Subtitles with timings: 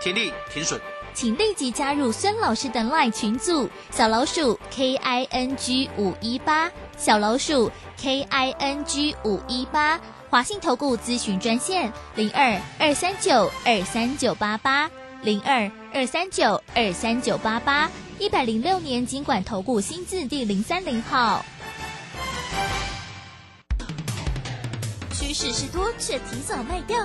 [0.00, 0.80] 停利停损。
[1.12, 10.00] 请立即加入孙老师的 LINE 群组，小老鼠 K I N G 五一八，小老鼠 K I N G 五一八，
[10.30, 14.88] 华信投顾咨询专线零二二三九二三九八八
[15.22, 17.90] 零二二三九二三九八八，
[18.20, 21.44] 一百零六年经管投顾新字第零三零号。
[25.12, 27.04] 趋势是多，却提早卖掉。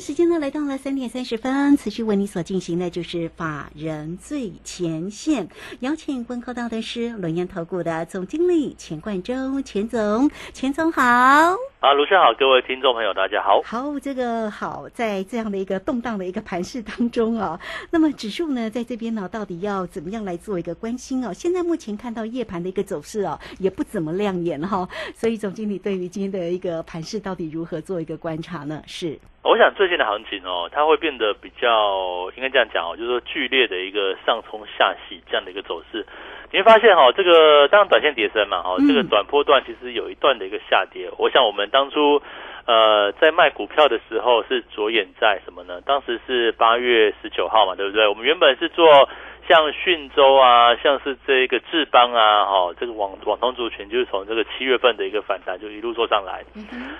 [0.00, 5.48] 时间呢来到了三点三十分，持续为你所进行的就是法人最前线，
[5.80, 11.56] 邀请问候到的是龙岩投顾的总经理钱冠中，钱总，钱总好。
[11.80, 13.62] 啊，卢生好，各位听众朋友，大家好。
[13.62, 17.56] 好，这个好，在这样的一个动荡的一个盘势当中啊，
[17.92, 21.32] 那么指数呢，在这边呢，到底要怎么样来做一个关心哦？
[21.32, 28.82] 现在目前看到夜盘的一个走势哦，也不怎么亮眼哈，所以总经理对于今天的一个盘势到底如何做一个观察呢？
[28.88, 36.04] 是，我想最近的行情哦，它会变得比较，应该这样讲哦，就是说剧烈的一个上冲下洗这样的一个走势。
[36.50, 41.08] 你会发现哈，这个当然短线跌升嘛，哈，这个短波段其实有一段的一个下跌。
[41.18, 42.22] 我想我们当初
[42.64, 45.80] 呃在卖股票的时候是着眼在什么呢？
[45.84, 48.08] 当时是八月十九号嘛，对不对？
[48.08, 49.08] 我们原本是做
[49.46, 56.42] 像讯州啊，像是这个智邦啊，哈，这个网网通族群就是从这个七月份的一个反弹就一路做上来。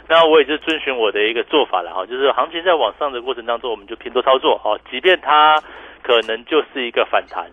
[0.07, 5.59] 那我也是遵循我的一个做法了哈，就是行情在往上的过程当中，我们就偏多操作，哈，即便它
[6.03, 7.47] 可能就是一个反弹。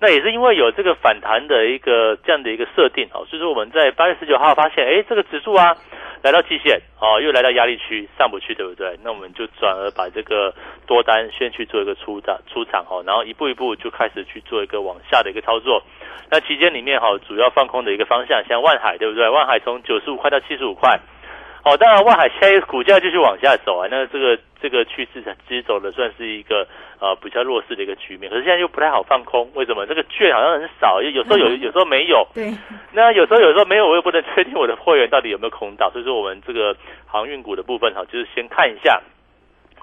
[0.00, 5.76] 那也是因为有这个反弹的一个这样的一个设定哦，所以说我们在八月十九号发现，哎，这个指数啊
[6.22, 8.96] 来到期限哦，又来到压力区上不去，对不对？
[9.02, 10.54] 那我们就转而把这个
[10.86, 15.82] 多单先去做一个出场出场哦，然后一步一步就开始去做一个往下的一个操作。
[16.30, 19.28] 那期间里面哈，主要放空的一个方向，像万海对不对？
[19.28, 21.00] 万海从九十五块到七十五块。
[21.68, 26.66] 哦，当然，万海现在股价继续往下走啊，那这个这个趋势其实走的算是一个
[26.98, 29.86] 呃比较弱势的一个局面，可是现在又不太好放空，为什么？
[29.86, 32.26] 这个券好像很少，有时候有，有时候没有。
[32.34, 32.50] 对。
[32.92, 36.74] 那有时候有时候没有，我又不能确定我的会员到底有没有空到，所以说我们这个
[37.06, 39.00] 航运股的部分哈，就是先看一下。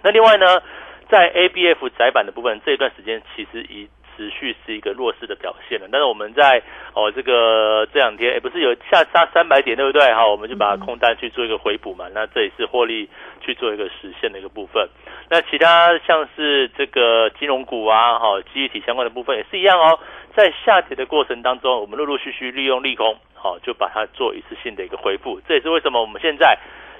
[0.01, 0.62] 那另外呢，
[1.07, 6.61] 在 ABF 窄板的部分，这一段时间其实以持续是一个弱势的表现了，但是我们在
[6.93, 10.13] 哦这个这两天，哎不是有下杀三百点对不对？
[10.13, 13.09] 好，我们就把空单去做一个回补嘛，那这也是获利
[13.41, 14.87] 去做一个实现的一个部分。
[15.29, 19.99] 那其他像是这个金融股啊，哈，记忆体相关的部分也是一样哦，
[20.35, 25.39] 在下跌的过程当中，我们陆陆续续利用利空，好就把它做一次性的一个回复。
[25.47, 26.57] 这也是为什么我们现在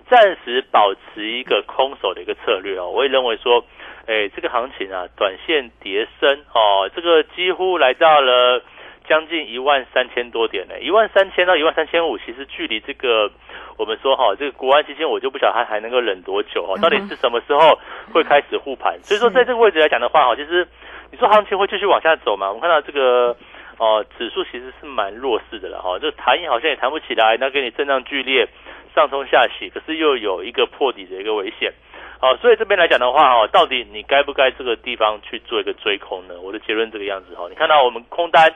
[0.10, 2.90] 暂时保持一个空手的一个策略哦。
[2.90, 3.66] 我也认为说。
[4.08, 8.62] 哎，这个行情啊，短线跌升哦，这个几乎来到了
[9.10, 13.32] 将近一万三千多点呢，一万三千到一万三千五，其实距离这个
[13.78, 17.80] 我们说哈，这个国安基金，我就不晓得它还能够忍多久哦，到底是什么时候
[18.14, 18.96] 会开始护盘？
[19.02, 20.68] 所以说，在这个位置来讲的话，哈，其实
[21.12, 22.50] 你说行情会继续往下走嘛？
[22.50, 23.36] 我们看到这个
[23.80, 28.48] 哦，指数其实是蛮弱势的了哈，这弹也好像也弹不起来，那给你震荡剧烈，
[28.96, 31.72] 上冲下洗，可是又有一个破底的一个危险。
[32.18, 36.40] 好，所以这边来讲的话，哦，到底你该不该这个地方去做一个追空呢？
[36.42, 38.50] 我的结论这个样子，哈，你看到我们空单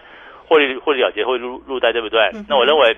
[0.47, 2.31] 获利获利了结会入入袋，对不对？
[2.47, 2.95] 那我认为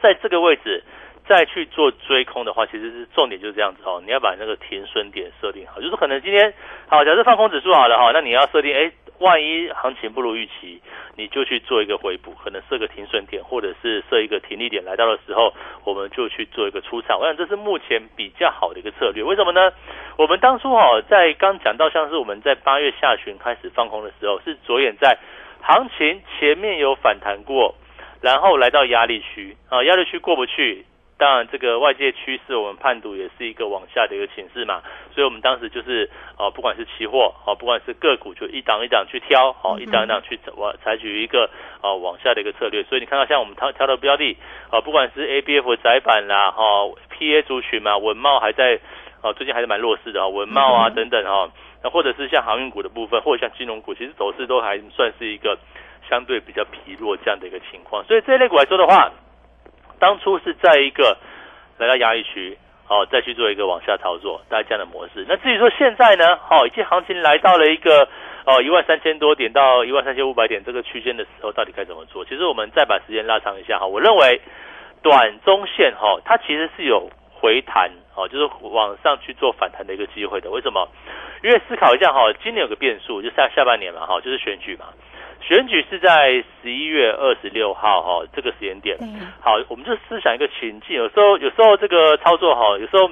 [0.00, 0.82] 在这个位置
[1.28, 6.54] 再去做追空的话，其实是重点就是这样子，哦，你要把那个停损点设定好，就是可能今天
[6.86, 10.80] 好，假设放空指数好了，哈，那你要设定，哎，万一行情不如预期，
[11.16, 15.54] 你就去做一个回补，可能设个停损点，或者是设一个停利点，来到的时候，
[15.84, 17.18] 我们就去做一个出场。
[17.18, 19.22] 我想这是目前比较好的一个策略。
[19.22, 19.72] 为什么呢？
[20.18, 25.18] 我们当初哈在刚讲到像是我们在八月下旬开始放空的时候，是着眼在
[25.62, 27.74] 行情前面有反弹过，
[28.20, 30.84] 然后来到压力区啊，压力区过不去。
[31.18, 34.82] 当然，这个外界趋势我们判读也是一个往下的一个形势嘛，
[35.14, 41.48] 所以我们当时就是哦，不管是期货哦，不管是个股，就一档一档去挑哦，一档一档去往采取一个
[41.80, 42.82] 哦往下的一个策略。
[42.82, 44.36] 所以你看到像我们挑挑的标的
[44.70, 46.62] 啊，不管是 A B F 窄板啦哈
[47.08, 48.78] ，P A 族群嘛，文茂还在
[49.22, 51.50] 哦，最近还是蛮弱势的啊，文茂啊等等哈，
[51.82, 55.56] 那或者是像航运股的部分，或者像金融股，其实走势都还算是一个
[56.10, 58.04] 相对比较疲弱这样的一个情况。
[58.04, 59.10] 所以这一类股来说的话。
[59.98, 61.16] 当初是在一个
[61.78, 62.56] 来到压力区，
[62.88, 65.24] 哦，再去做一个往下操作，大概这样的模式。
[65.28, 68.08] 那至于说现在呢，好，已经行情来到了一个
[68.44, 72.24] 哦一万三千多点到一万三千五百点这个区间的时候，到底该怎么做？
[72.24, 74.40] 其实我们再把时间拉长一下哈，我认为
[75.02, 80.50] 短中线哈，它其实是有回弹哦，就是往上去做反弹的一个机会的。
[80.50, 80.88] 为什么？
[81.42, 84.86] 因为思考一下哈，今年有个变数，就下下半年嘛，哈，就是选举嘛。
[85.46, 88.98] 选举是在十一月二十六号哈，这个时间点。
[89.40, 93.08] 好，我们就思想一个情境，有时候有时候这个操作哈，有时候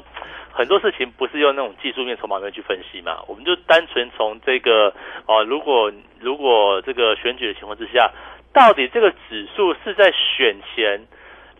[0.52, 4.92] 很多事情不是用那种技术面、筹码面去分析嘛，我们就单纯从这个
[5.26, 8.10] 哦，如果如果这个选举的情况之下，
[8.52, 11.06] 到底这个指数是在选前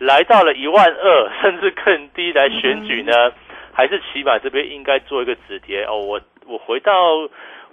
[0.01, 3.31] 来到了一万二， 甚至更低来选举呢，
[3.73, 5.99] 还是起码这边应该做一个止跌哦？
[5.99, 6.93] 我我回到。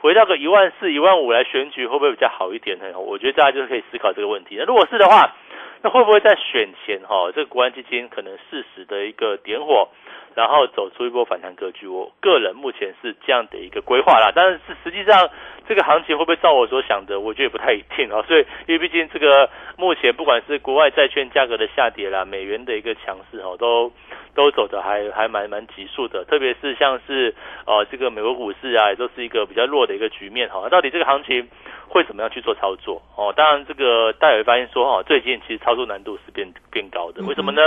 [0.01, 3.00] 回到个一万四、一万五来选举，会不会比较好一点呢？
[3.00, 4.56] 我觉得大家就是可以思考这个问题。
[4.57, 5.36] 那如果是的话，
[5.83, 9.89] 那会不会在选前哈，这个国安基金可能适时的一个点火，
[10.36, 11.88] 然后走出一波反弹格局？
[11.88, 14.31] 我个人目前是这样的一个规划啦。
[14.36, 15.30] 但是实际上
[15.68, 17.19] 这个行情会不会照我所想的？
[17.19, 18.22] 我觉得也不太一定啊。
[18.28, 23.92] 所以因为毕竟这个目前不管是国外债券价格的下跌啦，美元的一个强势哦，都。
[24.34, 27.36] 都走的还还蛮蛮急速的，特别是像是
[27.66, 30.69] 呃这个美国股市啊，也都是一个比较弱的一个局面哈。
[30.69, 31.50] 到底这个行情
[31.89, 33.34] 会怎么样去做操作哦？
[33.36, 37.23] 当然这个大家会发现说哈，最近其实操作难度是变变高的。
[37.23, 37.62] 为什么呢？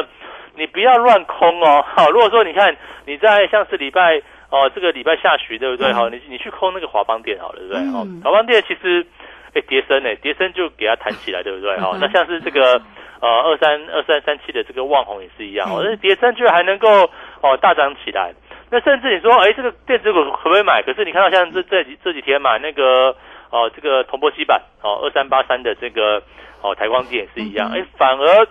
[0.56, 1.84] 你不要乱空哦。
[1.96, 4.20] 好，如果说你看你在像是礼拜
[4.50, 5.92] 哦这个礼拜下旬对不对？
[5.92, 7.84] 好，你你去空那个华邦电好了对不对？
[7.90, 9.06] 好，华邦电其实
[9.54, 11.78] 哎跌升哎跌升就给它弹起来对不对？
[11.78, 12.80] 好，那像是这个。
[13.20, 17.08] 呃，二三二三三七的这个旺宏也是一样，哦，那跌升居然还能够
[17.40, 18.34] 哦大涨起来。
[18.70, 20.82] 那甚至你说，哎，这个电子股可不可以买？
[20.82, 23.16] 可是你看到像这这几这几天买那个
[23.50, 26.22] 哦，这个铜箔基板哦，二三八三的这个
[26.62, 28.46] 哦台光电也是一样，哎，反而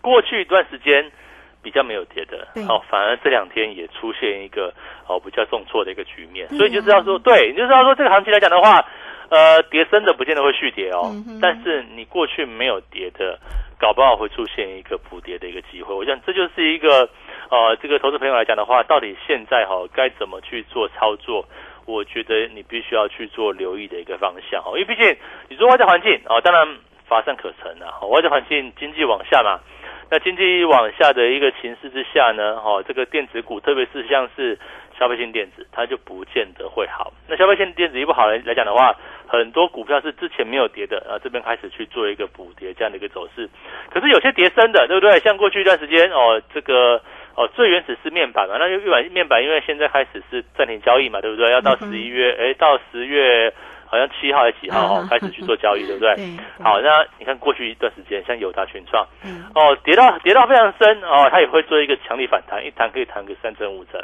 [0.00, 1.10] 过去一段时间
[1.62, 4.72] 比较没有跌的，哦，反而这两天也出现一个
[5.06, 8.84] 哦比较重挫的一个局面，所以就知道说，对，你就知道说这个行情来讲的话。
[9.32, 11.10] 呃，跌升的不见得会续跌哦，
[11.40, 13.38] 但是你过去没有跌的，
[13.78, 15.94] 搞不好会出现一个补跌的一个机会。
[15.94, 17.08] 我想这就是一个
[17.48, 21.46] 呃，这个投资朋友来讲的话，到底现在哈该怎么去做操作？
[21.86, 25.16] 我觉得你必须要去做留意的一个方向哦，因为毕竟
[25.48, 26.76] 你说外在环境哦，当然
[27.06, 29.60] 乏善可陈啊，外在环境经济往下嘛，
[30.10, 34.58] 那经济往下的一个形势之下呢，哦，这个电子股特别是像是。
[34.98, 37.12] 消费性电子，它就不见得会好。
[37.26, 38.94] 那消费性电子一不好来来讲的话，
[39.26, 43.48] 很多股票是之前没有跌的，啊，这边开始去做一个补跌这样的一个走势。
[43.90, 45.18] 可是有些跌升的，对不对？
[45.20, 47.02] 像过去一段时间哦，这个
[47.36, 51.50] 哦最原始是面板嘛，那就面板面板，因为现在开始是暂停交易嘛，对不对？
[51.50, 53.52] 要到十一月，哎，到十月。
[53.92, 56.16] 好像七号还是几号哦开始去做交易，对不对？
[56.62, 59.06] 好，那你看过去一段时间，像友达、群创，
[59.54, 64.00] 哦，跌到跌到非常深哦，它也会做一个强力反弹，一弹可以弹个三成五成。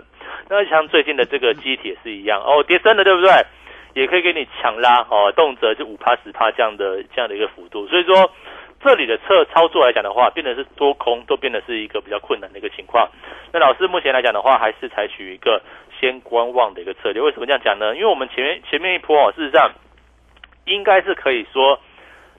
[0.50, 3.30] 那像最近的这个机体也是一样哦，跌深了，对不对？
[3.94, 7.88] 也可以给你强拉哦，动辄就五趴十趴这样的这样的一个幅度。
[7.88, 8.30] 所以说，
[8.80, 13.08] 这里的测操作来讲的话，变得是多空都变得是一个比较困难的一个情况。
[13.52, 15.60] 那老师目前来讲的话，还是采取一个。
[16.00, 17.96] 先观望的一个策略，为什么这样讲呢？
[17.96, 19.72] 因为我们前面前面一波哦，事实上
[20.64, 21.80] 应该是可以说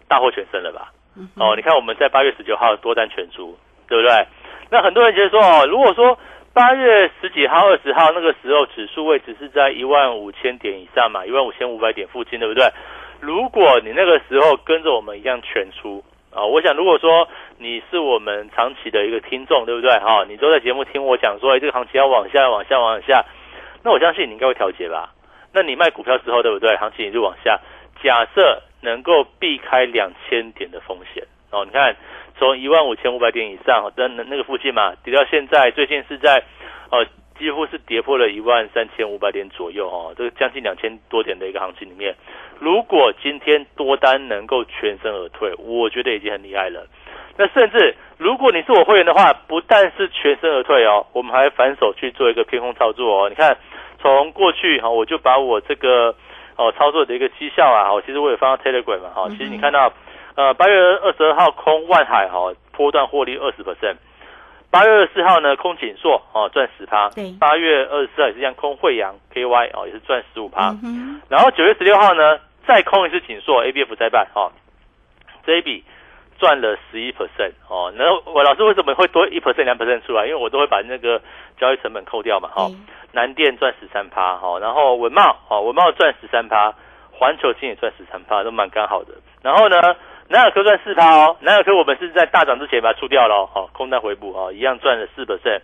[0.07, 0.93] 大获全胜了吧？
[1.35, 3.57] 哦，你看我们在八月十九号多单全出，
[3.89, 4.25] 对不对？
[4.69, 6.17] 那很多人觉得说哦，如果说
[6.53, 12.65] 八月十几号、二十号那个时候指数位置是在一万五千点以上嘛，一万五千五百点附近，对不对？
[13.19, 16.01] 如果你那个时候跟着我们一样全出
[16.39, 17.27] 啊，我想如果说
[17.57, 19.91] 你是我们长期的一个听众，对不对？
[19.99, 23.25] 哈，你都在节目听我讲说，哎，这个行情要往下、往下、往下。
[23.83, 25.11] 那我相信你应该会调节吧？
[25.53, 26.77] 那你卖股票之后，对不对？
[26.77, 27.59] 行情也就往下。
[28.01, 31.93] 假设能够避开两千点的风险哦，你看
[32.37, 36.41] 从一万五千五百点以上，那那个附近嘛，跌到现在，最近是在
[36.89, 37.05] 呃
[37.39, 42.13] 几乎是跌破了一万三千五百点左右哦，这个将近两千多点的一个行情里面，
[42.59, 46.85] 如果今天多单能够全身而退，我觉得已经很厉害了。
[47.37, 53.29] 那甚至如果你是我会员的话，不但是全身而退哦，我们还反手去做一个偏空操作哦。
[53.29, 53.57] 你看，
[54.01, 56.13] 从过去哈，我就把我这个
[56.57, 59.93] 哦操作的一个绩效啊，哦，其实我也放到 Telegram 嘛，哈，其实你看到
[60.35, 63.95] 呃八月二十二号空万海哈，波段获利二十 percent。
[64.71, 67.33] 八月二十四号呢，空锦硕哦赚十趴，对。
[67.39, 74.51] 八月二十四号也是一样空惠阳 KY 哦也是赚十五趴，嗯然后九月十六号呢再空一次锦硕 ABF 再办哦，
[75.43, 75.83] 这一笔
[76.37, 80.27] 赚了十一 percent 哦，然后我老师为什么会多一 percent 两 percent 出来？
[80.27, 81.19] 因为我都会把那个
[81.59, 82.71] 交易成本扣掉嘛哈、哦，
[83.11, 86.71] 南电赚十三趴哈，然后文茂哦文茂赚十三趴，
[87.11, 89.95] 环球金也赚十三趴，都蛮刚好的，然后呢。
[90.31, 95.59] 南亚科赚四趴哦，南亚科我们是在大涨之前把它出掉了哦，空单回补哦，一样赚了四 percent，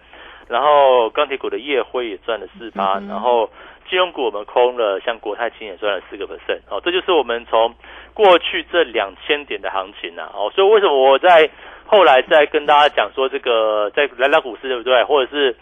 [0.50, 3.48] 然后钢铁股的夜辉也赚了四趴，然后
[3.88, 7.76] 金融股我们空了，像国泰金也赚了四个 percent 哦，这就是我们从
[8.16, 11.48] 过去这两千点的行情呐哦，所以为什么我在
[11.86, 15.56] 后来再跟大家讲说这个在来到股市对不对，或者是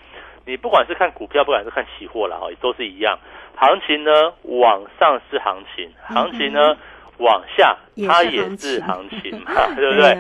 [0.46, 3.20] 你不管是看股票，不管是看期货啦哦，都是一样，
[3.58, 6.78] 行情呢往上是行情，行情呢。
[7.18, 7.76] 往下，
[8.08, 10.12] 它也是行情嘛， 对不对？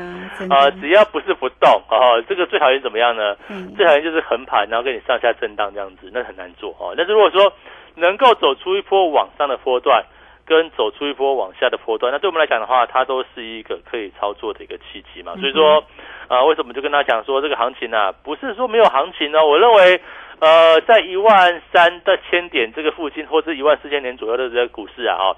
[0.49, 3.35] 啊，只要不是不动，哦，这个最讨厌怎么样呢？
[3.75, 6.93] 最讨厌就是横盘，然后跟你上下震荡这样子，那很难做哦。
[6.97, 7.51] 但是如果说
[7.95, 10.03] 能够走出一波往上的波段，
[10.45, 15.35] 跟走出一波往下的波段，那对我们来讲的话，它都是一个可以操作的一个契机嘛。
[15.39, 15.83] 所以说，
[16.27, 19.45] 啊，为什么就跟他讲说这个行情啊，不是说没有行情呢？
[19.45, 20.01] 我认为，
[20.39, 25.35] 呃，在一万三的千点这个附近，或是一万四千点左右的这个股市啊，哈。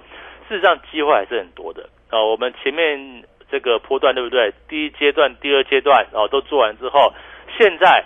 [0.47, 2.29] 事实上，机会还是很多的啊、哦！
[2.31, 4.53] 我们前面这个波段对不对？
[4.67, 7.11] 第一阶段、第二阶段哦都做完之后，
[7.57, 8.03] 现在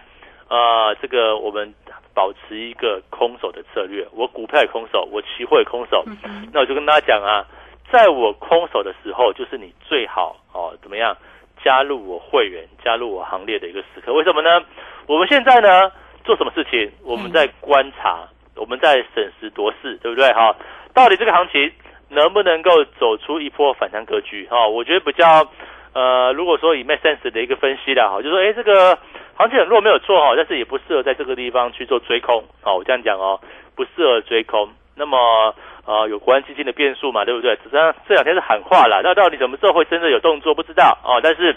[0.47, 1.73] 呃，这个我们
[2.13, 4.07] 保持一个空手的策略。
[4.13, 6.03] 我股票也空手，我期货也空手。
[6.23, 7.45] 嗯、那我就跟大家讲啊，
[7.91, 11.15] 在我空手的时候，就是你最好哦怎么样
[11.63, 14.13] 加入我会员、加入我行列的一个时刻。
[14.13, 14.63] 为什么呢？
[15.07, 15.91] 我们现在呢
[16.23, 16.89] 做什么事情？
[17.03, 20.31] 我们在观察，我们在审时度势，对不对？
[20.33, 20.55] 哈，
[20.93, 21.71] 到底这个行情。
[22.09, 24.47] 能不能够走出一波反弹格局？
[24.49, 25.47] 哈、哦，我觉得比较，
[25.93, 28.97] 呃，如果说以 make sense 的一个分析啦，哈，就说，哎，这个
[29.35, 33.39] 行情很弱没有错哈，但是也不适合在这个地方去做追空，哦，我这样讲哦，
[33.75, 34.69] 不适合追空。
[34.95, 37.51] 那么，呃，有国安基金的变数嘛，对不对？
[37.63, 41.21] 实际上这两天是喊话了，那到底什么时候会真的有动作，不知道哦。
[41.23, 41.55] 但是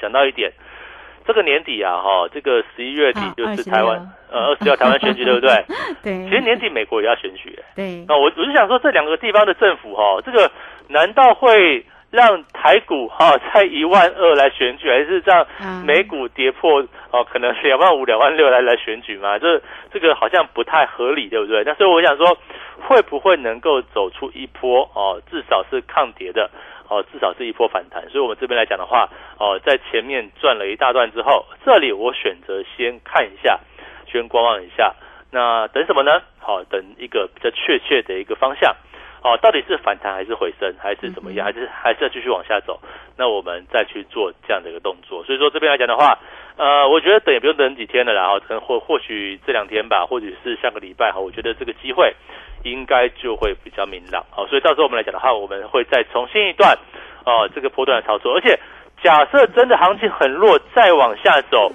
[0.00, 0.52] 想到一点。
[1.28, 4.00] 这个年底啊，哈，这个十一月底就是台湾，
[4.32, 5.64] 呃，二十六台湾选举， 对不对？
[6.02, 6.24] 对。
[6.24, 8.02] 其实年底美国也要选举，对。
[8.08, 10.50] 那我我就想说，这两个地方的政府哈，这个
[10.88, 15.46] 难道会让台股哈在一万二来选举，还是让
[15.84, 16.80] 美股跌破
[17.10, 19.38] 哦，可能两万五、两万六来来选举嘛？
[19.38, 19.60] 这
[19.92, 21.62] 这个好像不太合理，对不对？
[21.64, 22.34] 那所以我想说，
[22.88, 26.50] 会不会能够走出一波哦，至少是抗跌的？
[26.88, 33.60] 哦，至少是一波反弹，所以我们这边来讲的话，哦，在前面转了一大段之后，这里我选择先看一下，
[34.10, 34.94] 先观望一下。
[35.30, 36.22] 那等什么呢？
[36.38, 38.74] 好、哦，等一个比较确切的一个方向。
[39.20, 41.44] 哦，到底是反弹还是回升，还是怎么样？
[41.44, 42.80] 还是还是要继续往下走？
[43.16, 45.24] 那我们再去做这样的一个动作。
[45.24, 46.16] 所以说这边来讲的话，
[46.58, 52.12] 呃，我觉得等也不用等几天了啦，哈，可能或或许这两天吧，或者是下个礼拜哈，我觉得这个机会
[52.64, 54.26] 应该就会比较明朗。
[54.30, 56.76] 好，所以到时候我们来讲的话，我们会再重新一段
[57.24, 58.34] 哦，这个波段的操作。
[58.34, 58.58] 而且
[59.00, 61.70] 假设真的行情很弱，再往下走，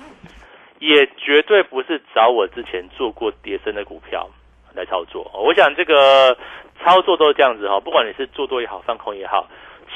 [0.80, 4.30] 也绝对不是找我之前做过跌升的股票
[4.76, 5.32] 来操作。
[5.34, 6.38] 我想这个
[6.84, 9.48] 操作都是这样子哈，不管你是做多也好，放空也好，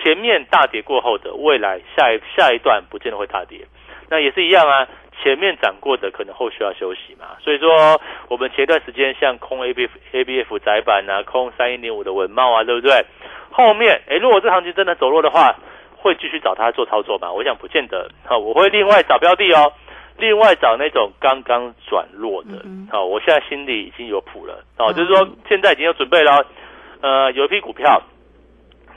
[0.02, 3.68] 前面大跌过后的未来下一下一段不见得会大跌，
[4.10, 4.88] 那也是一样啊。
[5.24, 8.00] 前面涨过的可能后续要休息嘛，所以说
[8.30, 13.04] 我们前段时间像空 A B F A B F 窄板啊，空三一零五的文茂啊，对不对？
[13.52, 15.56] 后面诶，如果这行情真的走弱的话，
[15.96, 17.32] 会继续找他做操作吗？
[17.32, 18.08] 我想不见得。
[18.26, 19.74] 好，我会另外找标的哦，
[20.18, 22.64] 另外找那种刚刚转弱的。
[22.92, 24.64] 好，我现在心里已经有谱了。
[24.78, 26.46] 哦，就是说现在已经有准备了。
[27.02, 28.00] 呃，有一批股票，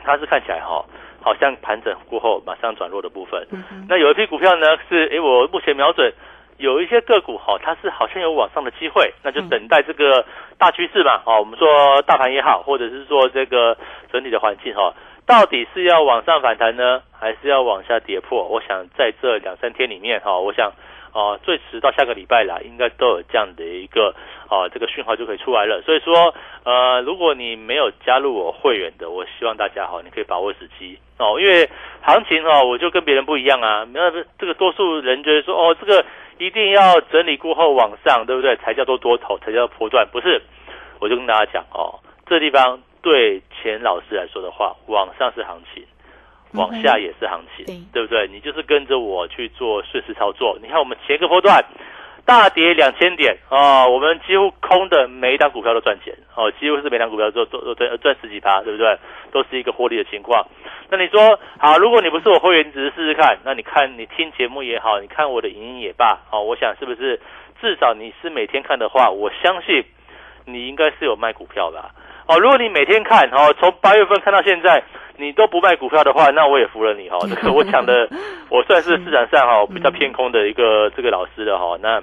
[0.04, 0.84] 它是看起来哈。
[1.22, 6.12] 好像盘整过后马上转弱的部分，嗯、那有一批股票呢是，诶，我目前瞄准
[6.58, 10.24] 有一些个股哈，它是好像有往上的机会，那就等待这个
[10.58, 13.76] 大趋势嘛，哦，我们说大盘也好，或者是说这个
[14.12, 14.92] 整体的环境哈，
[15.26, 18.46] 到底是要往上反弹呢，还是要往下跌破？
[18.46, 20.72] 我想在这两三天里面哈，我想
[21.12, 24.14] 哦，最迟到下个礼拜啦，应该都有这样的一个
[24.48, 25.82] 哦，这个讯号就可以出来了。
[25.82, 30.98] 所以说，呃，如果你没有加入我会员的，我希望大家哈，你可以把握时机。
[31.18, 31.68] 哦，因为
[32.02, 33.86] 行情哦，我就跟别人不一样啊。
[33.92, 36.04] 那这个多数人觉得说，哦，这个
[36.38, 38.56] 一定要整理过后往上，对不对？
[38.56, 40.40] 才叫做多头，才叫波段，不是？
[40.98, 45.82] 我就跟大家讲哦，这地方对钱老师来说的话，往上是行情，
[46.52, 48.28] 往下也是行情，对对不对？
[48.28, 50.58] 你就是跟着我去做顺势操作。
[50.62, 51.64] 你看我们前一个波段
[52.24, 58.98] 大跌两千点啊、我们几乎空的每一档股票都赚钱哦，几乎是每档股票都都都赚十几趴，对不对？
[59.32, 60.46] 都是一个获利的情况。
[60.88, 67.20] 那你说好，如果你不是我会员，你只是试试看，那你看你听节目也好，你看我的影音也罢，哦，我想是不是
[67.60, 69.84] 至少你是每天看的话，我相信
[70.44, 71.90] 你应该是有卖股票吧？
[72.30, 74.80] 哦，如果你每天看哦，从八月份看到现在，
[75.16, 77.26] 你都不卖股票的话，那我也服了你哈、哦。
[77.28, 78.08] 这个我讲的，
[78.48, 82.00] 我算是市场上哈、比较偏空的一个这个老师了哈、那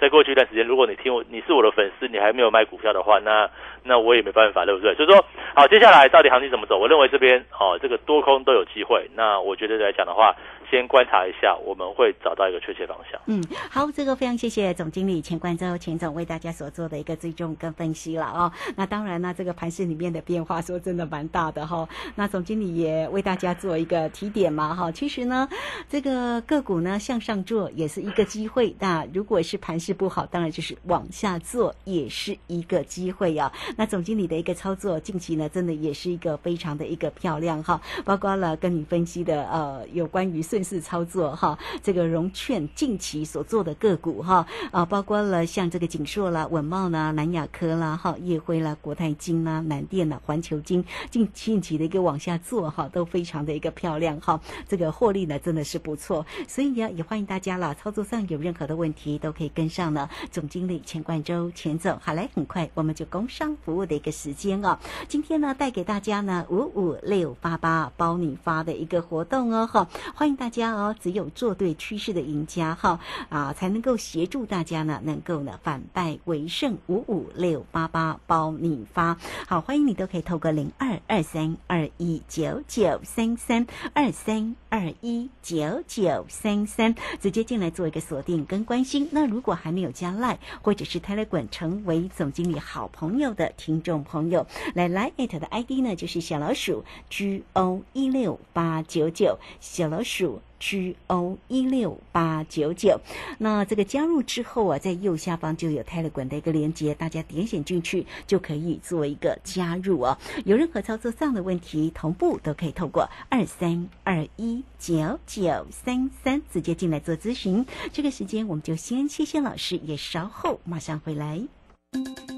[0.00, 3.48] 在过去一段时间，如果你听我，你是我的粉丝，你还没有卖股票的话，那
[3.84, 4.94] 那我也没办法，对不对？
[4.94, 6.78] 所以说，好，接下来到底行情怎么走？
[6.78, 9.08] 我认为这边哦，这个多空都有机会。
[9.14, 10.34] 那我觉得来讲的话，
[10.70, 13.20] 先观察一下，我们会找到一个确切方向。
[13.26, 18.50] 嗯，好，这个非常谢谢总经理钱冠洲钱总为大家所做的一个追踪跟分析了哦。
[18.76, 24.90] 那当然呢，这个盘市里面的变化说真的蛮大的哈、那总经理也为大家做一个提点嘛哈。
[24.90, 25.48] 其实呢，
[25.88, 61.98] 这个个股呢向上做也是一个机会，那如果是盘不好，当然就是往下做也是一个机会呀、那总经理的一个操作，近期呢真的也是一个非常的一个漂亮哈，包括了跟你分析的呃有关于顺势操作哈，这个融券近期所做的个股哈啊，包括了像这个锦硕啦、稳茂啦、南亚科啦、哈业辉啦、国泰金啦、南电啦、环球金近近期的一个往下做哈，都非常的一个漂亮哈，这个获利呢真的是不错，所以呢也欢迎大家啦，操作上有任何的问题都可以跟上这样呢总经理钱冠洲钱总。
[62.02, 89.08] 好嘞，很快我们就工商服务的一个时间哦，今天呢带给大家呢五五六八八包你发的一个活动哦哈，欢迎大家哦，只有做对趋势的赢家哈啊，才能够协助大家呢能够呢反败为胜，五五六八八包你发，好，欢迎你都可以透过零二二三二一九九三三二三二一九九三三直接进来做一个锁定跟关心。
[89.12, 100.40] 那如果还没有加 Line 或者是 Telegram 成为总经理好朋友的听众朋友，来 Line it 的 ID 呢就是小老鼠 G O 一六八九九，小老鼠。
[100.60, 103.00] G O 一六八九九，
[103.38, 110.18] 那这个加入之后啊，在右下方就有 Telegram 的一个连接，大家点选进去就可以做一个加入哦。
[110.44, 117.64] 有任何操作上的问题，同步都可以透过二三二一九九三三直接进来做咨询。
[117.92, 121.40] 这个时间我们就先谢谢老师，也稍后马上回来。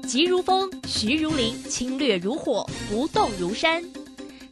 [0.07, 3.83] 急如风，徐如林，侵略如火，不动如山。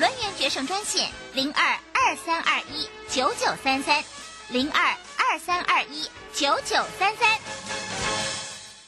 [0.00, 4.02] 轮源决胜专线零二二三二一九九三三
[4.50, 4.82] 零二
[5.18, 7.28] 二三二一九九三三。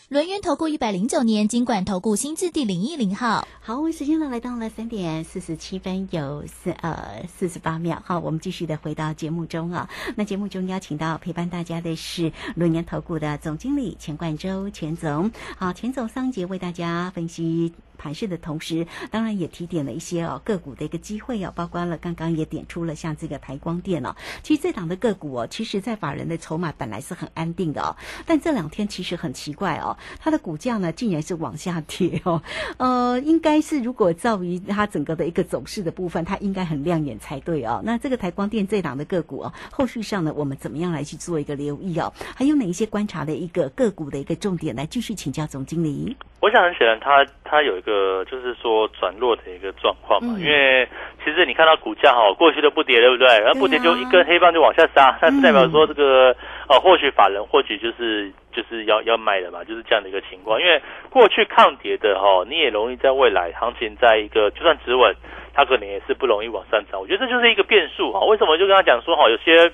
[0.08, 3.46] 轮源投顾一百零九年经管投顾新字第零一零号。
[3.60, 8.02] 好，我们时间呢来到了三点四十七分有四呃四十八秒。
[8.06, 9.90] 好，我们继续的回到节目中啊。
[10.16, 15.30] 那节目中邀请到陪伴大家的是轮源投顾的总经理钱冠洲钱总。
[15.58, 17.74] 好，钱总上一节为大家分析。
[17.98, 32.42] 盘势的同时，当然也提点了一些哦个股的一个机会哦，包括了刚刚也点出了像这个台光电哦，其实这档的个股哦，其实在法人的筹码本来是很安定的哦，但这两天其实很奇怪哦，它的股价呢竟然是往下跌哦，
[32.78, 37.80] 呃，应该是如果照于它整个的一个走势的部分，它应该很亮眼才对哦。
[37.84, 42.12] 那这个台光电这档的个股哦，后续上呢，我们怎么样来去做一个留意哦？
[42.34, 46.16] 还有哪一些观察的一个个股的一个重点来继续请教总经理？
[46.42, 50.88] 我想很显然它，它有一个就是说转弱的一个状况嘛，嗯因为
[51.24, 53.28] 其实你看到股价哈，过去都不跌，对不对？
[53.38, 56.34] 然后不跌就一根黑棒就往下杀，那是代表说这个
[56.68, 60.60] 呃，或许法人或许就是就是要要卖的嘛，就是这样的一个情况。
[60.60, 65.14] 因为过去抗跌的哈，你也容易在未来行情在一个就算止稳，
[65.54, 67.00] 它可能也是不容易往上涨。
[67.00, 68.18] 我觉得这就是一个变数哈。
[68.26, 69.70] 为什么就跟他讲说哈，有些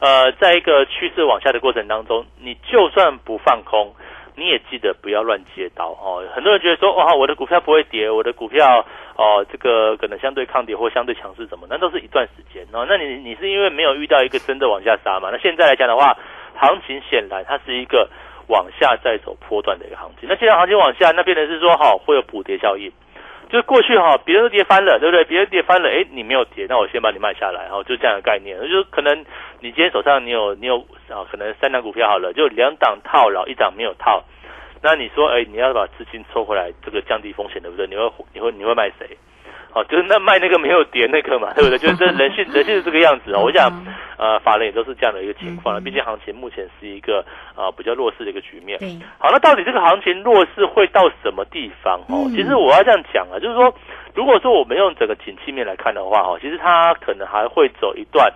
[0.00, 3.94] 呃，在一个趋势往下的过程当中，你就算不放空。
[4.40, 6.24] 你也记得不要乱接刀哦。
[6.34, 8.82] 很多人觉得说，哇，我的股票不会跌，我的股票
[9.16, 12.86] 哦，这个可能相对抗跌或相对强势什么，那都是一段时间哦。
[12.88, 15.28] 那你你是因为没有遇到一个真的往下杀嘛？
[15.30, 16.16] 那现在来讲的话，
[16.56, 18.08] 行情显然它是一个
[18.48, 20.26] 往下再走波段的一个行情。
[20.26, 22.90] 那既然行情往下，那变成是说，哈，会有补跌效应。
[23.50, 25.24] 就是过去哈，别人都跌翻了，对不对？
[25.24, 28.56] 别人跌翻了，哎，你没有跌，那我先把你卖下来，哈就这样的概念。
[28.60, 29.18] 就是可能
[29.58, 34.22] 你今天手上你有你有啊，可能三档股票好了，就两档套牢，一档没有套。
[34.82, 37.86] 那你说，哎，你要把资金抽回来，这个降低风险，对不对？
[37.86, 39.18] 你会你会你会卖谁？
[39.74, 41.78] 哦，就是那卖那个没有跌那个嘛，对不对？
[41.78, 43.42] 就是人性人性是这个样子哦。
[43.44, 43.70] 我想，
[44.20, 45.80] 呃，法人也都是这样的一个情况了。
[45.80, 47.24] 毕竟行情目前是一个
[47.56, 48.78] 呃比较弱势的一个局面。
[49.16, 51.98] 好，那到底这个行情弱势会到什么地方？
[52.10, 53.72] 哦，其实我要这样讲啊，就是说，
[54.14, 58.30] 如果说我们用整个景气面来看的话，哦，其实它可能还会走一段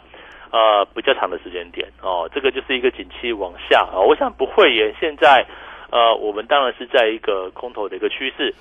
[0.50, 1.86] 呃比较长的时间点。
[2.00, 4.00] 哦，这个就是一个景气往下啊。
[4.00, 5.44] 我想不会延现在。
[5.90, 8.52] 呃，我们当然是在一个空头的一个趋势。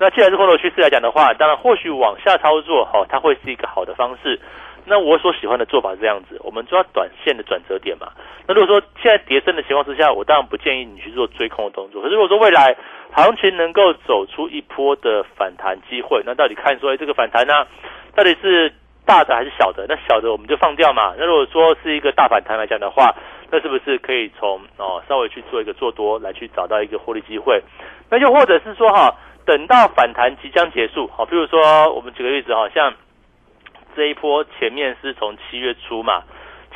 [0.00, 4.40] 那既然是空头趋势来讲的话，当然或许往下操作，哈，它会是一个好的方式。
[4.84, 8.08] 那我所喜欢的做法是这样子，我们抓短线的转折点嘛。
[8.46, 12.02] 那如果说现在跌升的情况之下，我当然不建议你去做追空的动作。
[12.02, 12.76] 可是如果说未来
[13.12, 17.66] 行情能够走出一波的反弹机会，那到底看说，哎，这个反弹呢，
[18.16, 18.72] 到底是
[19.06, 19.86] 大的还是小的？
[19.88, 21.14] 那小的我们就放掉嘛。
[21.16, 23.14] 那如果说是一个大反弹来讲的话，
[23.50, 27.62] 那是不是可以从哦稍微去做一个做多来去找到一个获利机会？
[28.10, 29.14] 那又或者是说哈，
[29.44, 32.92] 等到反弹即将结束，好，比如说我们举个例子哈，像
[33.94, 36.22] 这一波前面是从七月初嘛，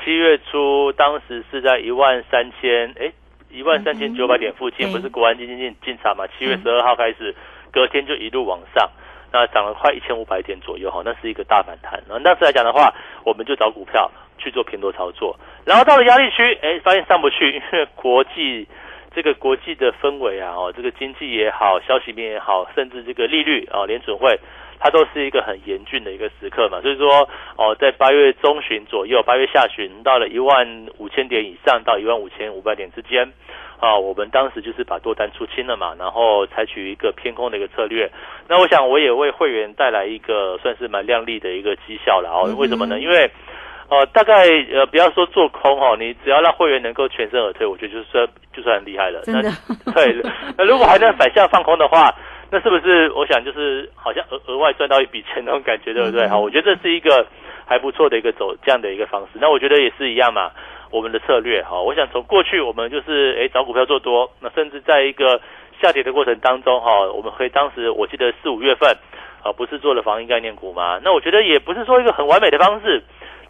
[0.05, 3.13] 七月初当时是在一万三千哎
[3.51, 6.27] 一万三千九百点附近，不是国安基金进进场嘛？
[6.37, 7.35] 七月十二号开始，
[7.73, 8.91] 隔天就一路往上。
[9.33, 12.03] 那涨了快一千五百点左右哈，那是一个大反弹。
[12.09, 15.37] 那当时来讲的话，我们就找股票去做平多操作。
[15.65, 18.67] 然后到了压力区，哎，发现上不去，因为国际
[19.15, 24.39] 这个国际的氛围啊，哦，这个经济也好，消息面也好，甚至这个利率啊，联准会
[24.79, 26.81] 它都是一个很严峻的一个时刻嘛。
[26.81, 33.33] 所以说，哦，在八月中旬左右，八月下旬到了一万五千点以上到一万五千五百点之间。
[33.79, 38.11] 啊，我们当时就是把多单出清了嘛，然后采取一个偏空的一个策略。
[38.49, 42.49] 那我想我也为会员带来一个算是蛮亮丽的一个绩效了哦。
[42.57, 42.99] 为什么呢？
[42.99, 43.31] 因为
[43.91, 49.21] 呃，大概呃，不要说做空哦，你只要让会员能够全身而退，我觉得就算就算很厉害了。
[49.25, 49.51] 真的。
[49.95, 50.23] 对，
[50.57, 52.13] 那如果还能反向放空的话，
[52.51, 56.29] 那是不是我想就是好像额额外赚到一笔钱那种感觉，对不对？
[56.29, 57.27] 好，我觉得这是一个
[57.67, 59.39] 还不错的一个走这样的一个方式。
[59.41, 60.51] 那我觉得也是一样嘛。
[60.93, 65.41] 我们的策略哈，我想从过去我们就是诶找股票做多，那甚至在一个
[65.83, 68.97] 下跌的过程当中哈，我们可以当时我记得四五月份
[69.43, 71.01] 啊，不是做了防疫概念股吗？
[71.03, 73.03] 那我觉得也不是说一个很完美的方式，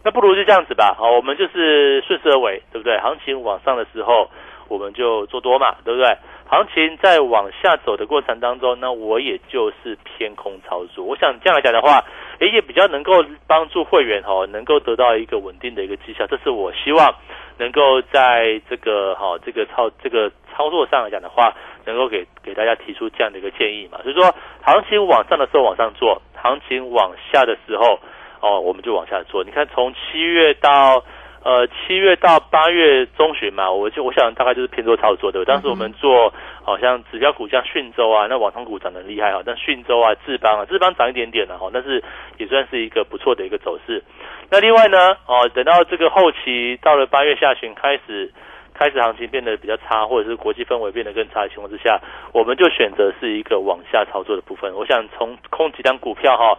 [0.03, 2.97] 那不如就这样子吧，好，我们就是顺势而为，对不对？
[2.97, 4.27] 行情往上的时候
[4.69, 6.17] 我们就做多嘛，对不对？
[6.49, 11.03] 行情在往下走的过程当中，那我也就是偏空操作。
[11.03, 12.05] 我想这样来讲的话，
[12.39, 16.25] 也，也比较能够帮助会员哈，能够得到一个稳定的一个绩效。
[16.25, 17.13] 这是我希望
[17.57, 21.53] 能够在这个哈这个操这个操作上来讲的话，
[21.85, 23.99] 能够给给大家提出这样的一个建议嘛。
[24.03, 27.99] 所以说，行情往上的时候往上做，行情往下的时候
[28.39, 29.43] 哦，我们就往下做。
[29.43, 31.03] 你看，从七月到。
[31.47, 35.45] 呃，七月到八月中旬嘛，我就我想大概就是偏多操作的。
[35.45, 42.03] 当时我们做好像指标股像讯州啊，那网通股涨得厉害哈，但讯州啊、智邦啊，智邦涨一点点了哈，但是
[42.37, 44.03] 也算是一个不错的一个走势。
[44.51, 48.29] 那另外呢，哦，等到这个后期到了八月下旬开始，
[48.73, 51.97] 开始行情变得比较差，或者是国际氛围变得更差的情况之下，
[52.33, 54.73] 我们就选择是一个往下操作的部分。
[54.75, 56.57] 我想从空几张股票哈，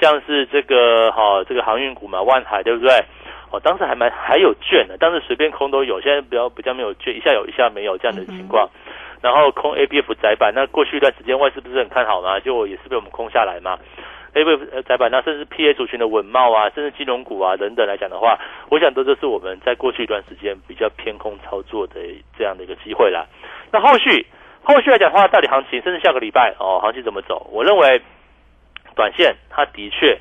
[0.00, 3.04] 像是这个哈这个航运股嘛，万海对不对？
[3.50, 8.68] 哦，当时还蛮还有券的，当时随便空都有，现在比较比较没有券，一下有一下没有这样的情况。
[9.20, 13.76] 然后空 A B F 窄板，那过去一段时间外资不是很看好嘛，就也是被我们空下来嘛。
[14.34, 18.38] A B F 窄板，那甚至 P A 族群的稳茂啊，甚至金融股啊等等来讲的话，
[18.70, 22.00] 我想这就是我们在过去一段时间比较偏空操作的
[22.38, 23.26] 这样的一个机会啦。
[23.72, 24.24] 那后续
[24.62, 27.46] 后续来讲的话，到底行情甚至下个礼拜哦，行情怎么走？
[27.52, 28.00] 我认为
[28.94, 30.18] 短线它的确。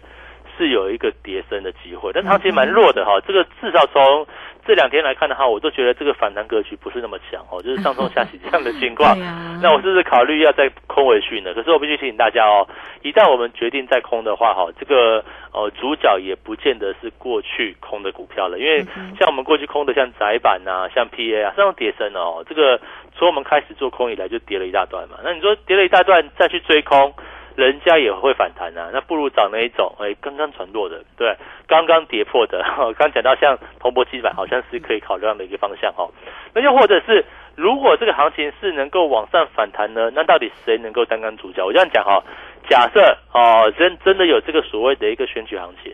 [0.60, 3.18] 是有一个跌升的机会，但行情蛮弱的哈。
[3.26, 4.28] 这个至少从
[4.68, 9.18] 这两天来看的话，我都觉得这个反弹格局不是那么强哦，就是上冲下洗这样的情况。
[9.64, 11.54] 那我是不是考虑要再空回去呢？
[11.54, 12.68] 可是我必须提醒大家哦，
[13.02, 18.84] 一旦我们决定再空的话，哈，这个呃主角也不见得是过去空的股票了，因为
[19.18, 22.80] 像我们过去空的像窄板啊、像 PA 啊，这种跌升哦，这个
[23.16, 25.18] 从我们开始做空以来就跌了一大段嘛。
[25.24, 27.14] 那你说跌了一大段再去追空？
[27.56, 31.36] 人家也会反弹啊，那不如找那一种，哎，刚刚传弱的，对，
[31.68, 32.64] 刚刚跌破的，
[32.98, 36.10] 刚讲到像蓬勃基板，好像是可以考虑的一个方向哦。
[36.54, 41.66] 那又或者是，如果这个行情是能够往上反弹呢，那到底谁能够担当主角？
[41.66, 42.24] 我这样讲哈，
[42.70, 45.94] 假设哦，真真的有这个所谓的一个选举行情，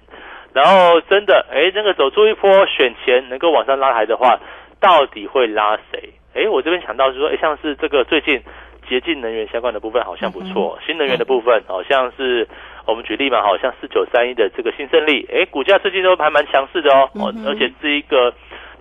[0.54, 4.40] 然后真的，哎，那个走出一波选前能够往上拉抬的话，
[4.80, 6.14] 到底会拉谁？
[6.36, 8.42] 哎，我这边想到是说，哎，像是这个最近。
[8.86, 12.48] 洁净能源相关的部分好像不错，新能源的部分好像是
[12.86, 18.34] 我们举例嘛，好像四九三一的这个新胜利，哎，股价最近都还蛮强势的哦，哦，而且是一个。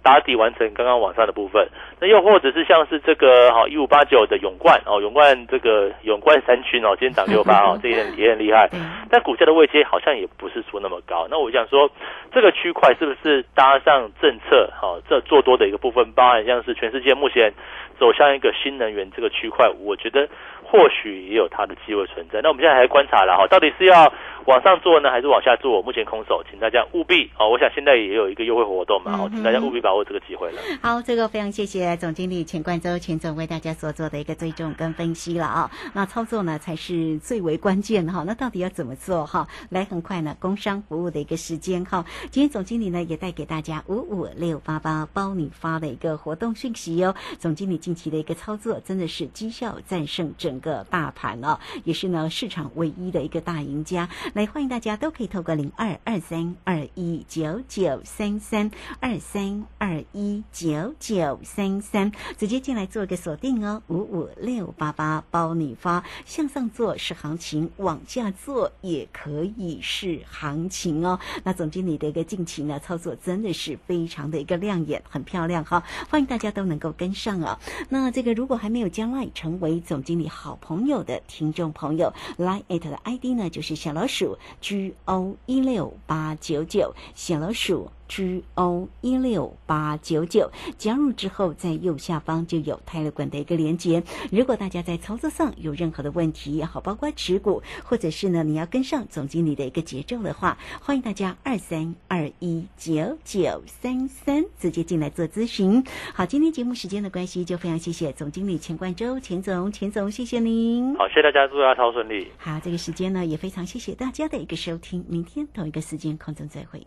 [0.04, 1.66] 打底完成刚刚往上的部分，
[1.98, 8.68] 那又或者是像是这个好一五八九的永冠哦，永冠这个永冠三军哦，今天涨六八哦， 这也也很厉害，
[9.08, 11.26] 但股价的位阶好像也不是说那么高。
[11.30, 11.90] 那我想说，
[12.30, 17.50] 这个区块是不是搭上政策好这做多的一个部分，包含像是全世界目前
[17.98, 20.28] 走向一个新能源这个区块，我觉得
[20.62, 22.40] 或许也有它的机会存在。
[22.42, 24.12] 那我们现在还观察了哈，到底是要。
[24.46, 25.80] 往上做呢，还是往下做？
[25.82, 27.50] 目前空手，请大家务必哦。
[27.50, 30.60] 我想现在也有一个优惠活动嘛，哦，请大家务必把握这个机会了。
[30.82, 35.70] 好，这个非常谢谢总经理钱冠周钱总为大家所做的一个追踪跟分析了啊。
[35.92, 38.22] 那操作呢才是最为关键哈。
[38.26, 39.46] 那到底要怎么做哈？
[39.70, 42.04] 来，很快呢，工商服务的一个时间哈。
[42.30, 47.14] 今天总经理呢也带给大家五五六八八包你发的一个活动讯息哟。
[47.38, 54.08] 总经理近期的一个操作真的是绩效战胜整个大盘哦，也是呢市场唯一的一个大赢家。
[54.34, 58.68] 来，欢迎大家都可以透过零二二三二一九九三三
[58.98, 71.20] 二三二一九九三三直接进来做个锁定哦，五五六八八包你发，向上做是行情，往下做也可以是行情哦。
[71.44, 77.56] 那总经理的一个近期呢操作真的是非常的一个亮眼，很漂亮哈，欢迎大家都能够跟上啊。
[77.88, 84.23] 那这个如果还没有将来成为总经理好朋友的听众朋友，来艾特的 ID 呢就是小老鼠。
[84.60, 87.90] G O 一六八九九小老鼠。
[88.14, 90.48] G O 一六八九九
[90.78, 94.04] 加入之后，在右下方就有泰勒管的一个连接。
[94.30, 105.82] 如果大家在操作上有任何的问题，也好，包括持股，或者是呢你要跟上总经理的一个节奏的话，欢迎大家二三二一九九三三直接进来做咨询。
[106.14, 110.94] 好，今天节目时间的关系，就非常谢谢总经理钱冠周钱总钱总，谢谢您。
[110.94, 112.28] 好，谢谢大家，祝大家超顺利。
[112.38, 116.86] 好，这个时间呢也非常谢谢大家的一个收听，明天同一个时间空中再会。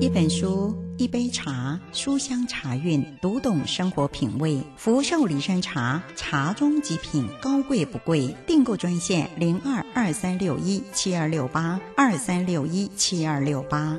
[0.00, 4.60] 一本书，一杯茶，书香茶韵，读懂生活品味。
[4.76, 8.34] 福寿礼山茶，茶中极品，高贵不贵。
[8.46, 13.98] 订购专线零二二三六一七二六八二三六一七二六八。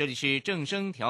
[0.00, 1.08] 这里是正声调。